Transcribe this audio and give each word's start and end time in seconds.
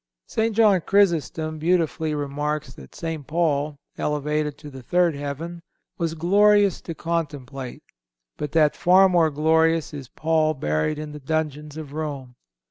St. 0.25 0.55
John 0.55 0.81
Chrysostom 0.81 1.59
beautifully 1.59 2.15
remarks 2.15 2.73
that 2.73 2.95
St. 2.95 3.27
Paul, 3.27 3.77
elevated 3.99 4.57
to 4.57 4.71
the 4.71 4.81
third 4.81 5.13
heaven, 5.13 5.61
was 5.99 6.15
glorious 6.15 6.81
to 6.81 6.95
contemplate; 6.95 7.83
but 8.35 8.51
that 8.53 8.75
far 8.75 9.07
more 9.07 9.29
glorious 9.29 9.93
is 9.93 10.07
Paul 10.09 10.55
buried 10.55 10.97
in 10.97 11.11
the 11.11 11.19
dungeons 11.19 11.77
of 11.77 11.93
Rome. 11.93 12.33